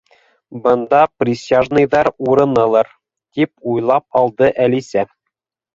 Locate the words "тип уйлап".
2.95-4.23